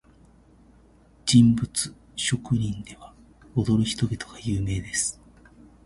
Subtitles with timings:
[1.27, 1.61] 人物
[2.17, 3.13] 埴輪では、
[3.55, 5.21] 踊る人々が有名です。